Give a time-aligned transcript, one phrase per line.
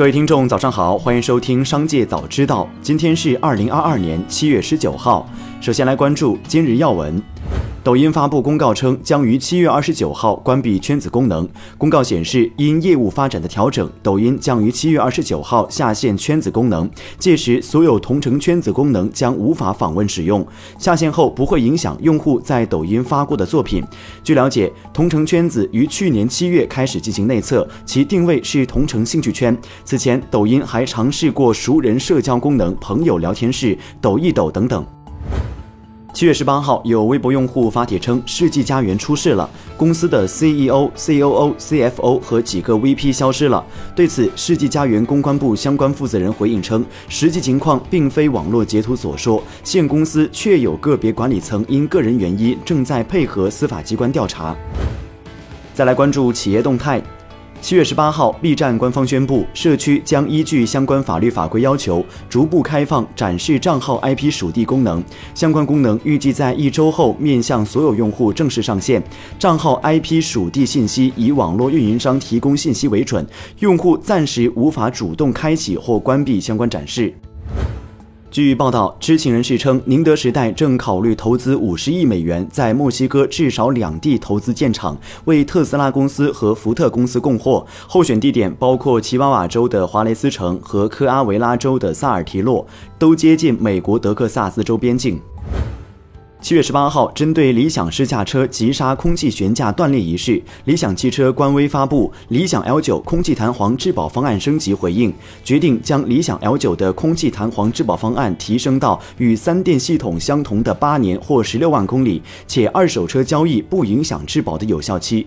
[0.00, 2.64] 各位听众，早上好，欢迎收听《商界早知道》。
[2.80, 5.28] 今天是二零二二年七月十九号。
[5.60, 7.22] 首先来关注今日要闻。
[7.82, 11.48] 抖音发布公告称，将于七月二十九号关闭圈子功能。
[11.78, 16.88] 公告显示，因业务发展的调整，抖音将于七月二十九号下线圈子功能，
[17.18, 20.46] 届时所有同城圈子功能将无法访问使用。
[20.78, 23.82] 下线后不会影响用户在抖音发过的作品。
[24.22, 29.56] 据了解，同城圈子于去年七月开始进行内测，其定位是同城兴趣圈。
[29.86, 34.84] 此前，抖音还尝试过熟人社交功能、朋友聊天室、抖一抖等等。
[36.12, 43.64] 七月十八号，有微博用户发帖称世纪佳缘出事了，公司的 CEO、COO、CFO 和几个 VP 消失了。
[43.94, 54.54] 对此，世纪佳缘公关部相关负责人回应称，实际情况并非网络截图所说，现公司确有个别管理层因个人原因正在配合司法机关调查。
[55.72, 57.00] 再来关注企业动态。
[57.62, 65.02] 七月十八号，B 站官方宣布，社区将依据相关法律法规要求，逐步开放展示账号 IP 属地功能。
[65.34, 69.00] 相关功能预计在一周后面向所有用户正式上线。
[69.38, 73.24] 账号 IP 属地信息以网络运营商提供信息为准，
[73.58, 77.14] 用户暂时无法主动开启或关闭相关展示。
[78.30, 87.66] 据报道，知情人士称，宁德时代正考虑投资五十亿美元，在墨西哥至少两地投资建厂，为特斯拉公司和福特公司供货。
[87.88, 92.64] 候选地点包括奇瓦瓦州的华雷斯城和科阿维拉州的萨尔提洛，
[93.00, 95.20] 都接近美国德克萨斯州边境。
[96.40, 105.12] 七月十八号，针对理想试驾车急刹空气悬架断裂一事，理想汽车官微发布理想 L 九空气弹簧质保方案升级回应，
[105.44, 115.26] 决定将理想 L 九的空气弹簧质保方案提升到与三电系统相同的八年或十六万公里，且二手车交易不影响质保的有效期。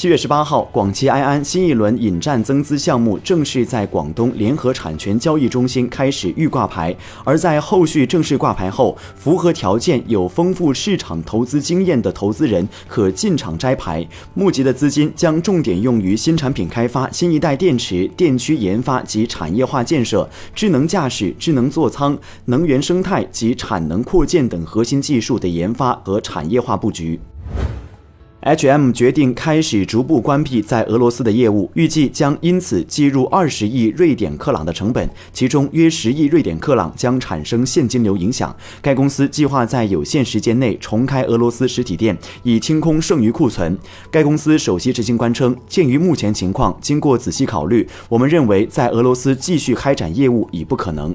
[0.00, 6.96] 七月十八号，广汽埃安新一轮引战增资项目正式在广东联合产权交易中心开始预挂牌。
[7.22, 14.08] 而在后续正式挂牌后，符合条件、有丰富市场投资经验的投资人可进场摘牌。
[14.32, 27.20] 募集的资金将重点用于新产品开发、新一代电池、电驱研发及产业化建设、智能驾驶、智能座舱、能源生态及产能扩建等核心技术的研发和产业化布局。
[28.42, 38.54] H&M 决定开始逐步关闭在俄罗斯的业务，预计将因此计入二十亿瑞典克朗的成本，其中约十亿瑞典克朗将产生现金流影响。
[38.80, 43.76] 该公司计划在有限时间内重开俄罗斯实体店，以清空剩余库存。
[44.10, 51.14] 该公司首席执行官称：“鉴于目前情况，经过仔细考虑，我们认为在俄罗斯继续开展业务已不可能。”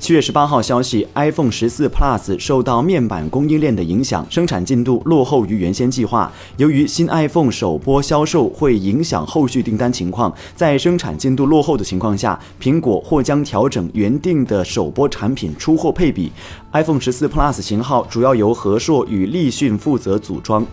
[0.00, 6.32] 七月十八号消息，iPhone 十四 Plus 受到面板供应链的影响，生产进度落后于原先计划。
[6.56, 16.30] 由于新 iPhone 首波销售会影响后续订单情况，在生产进度落后的情况下，苹果或将调整原定的首波产品出货配比。
[16.72, 20.64] iPhone 十四 Plus 型号主要由和硕与立讯负责组装。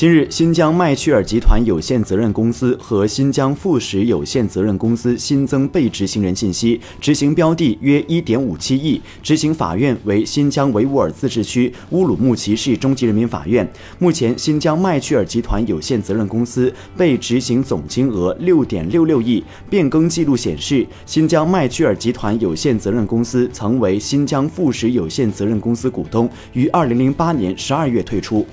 [0.00, 13.70] 今日，新疆麦趣尔集团有限责任公司和新疆富时有限责任公司新增被执行人信息，执行标的约一点五七亿，执行法院为新疆维吾尔自治区乌鲁木齐市中级人民法院。
[13.98, 19.44] 目前，新疆麦趣尔集团有限责任公司被执行总金额六点六六亿。
[19.68, 28.46] 变更记录显示，新疆麦趣尔集团有限责任公司曾为新疆富时有限责任公司股东，于二零零八年十二月退出。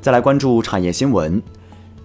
[0.00, 1.42] 再来关注产业新闻。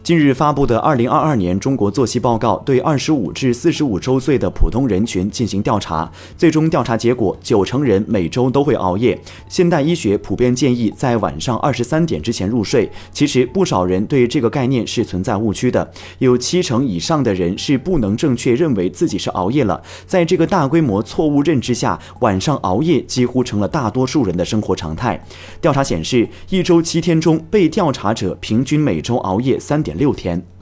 [0.05, 6.07] 近日发布的《二零二二年中国作息报告》对二十五至四十五周岁的普通人群进行调查，
[6.37, 9.19] 最终调查结果，九成人每周都会熬夜。
[9.49, 12.87] 现代医学普遍建议在晚上二十三点之前入睡。
[13.11, 19.81] 其实不少人对这个概念是存在误区的，有七成以上的人是不能正确认为自己是熬夜了。
[20.05, 25.19] 在这个大规模错误认知下，晚上熬夜几乎成了大多数人的生活常态。
[25.59, 29.94] 调查显示，一周七天中，被调查者平均每周熬夜三点。
[29.95, 30.54] 六天。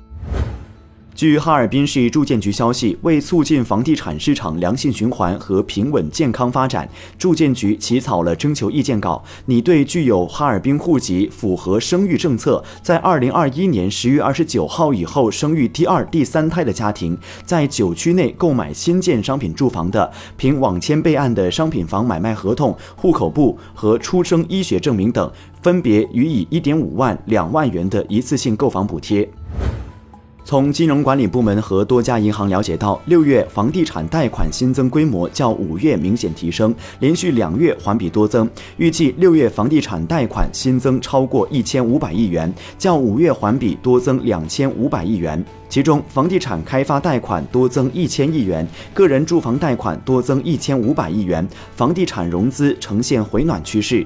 [1.15, 6.89] 据哈尔滨市住建局消息，为促进房地产市场良性循环和平稳健康发展，
[7.19, 9.24] 住建局起草了征求意见稿。
[9.45, 17.15] 拟对具有哈尔滨户籍、符合生育政策，在二零二一年十月二十九号以后生育第二、第三胎的家庭，
[17.45, 25.31] 在九区内购买新建商品住房的，凭网签备案的商品房买卖合同、户口簿和出生医学证明等，
[25.62, 29.30] 分别予以一点五万、两万元的一次性购房补贴。
[30.45, 38.48] 从金融管理部门和多家银行了解到，六月房地产贷款新增规模较五月明显提升，连续两月环比多增。
[38.75, 45.44] 预计六月房地产贷款新增超过一千五百亿元，较五月环比多增两千五百亿元。
[45.69, 54.06] 其中，房地产开发贷款多增一千亿元，个人住房贷款多增一千五百亿元，房地产融资呈现回暖趋势。